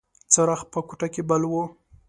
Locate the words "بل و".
1.29-1.53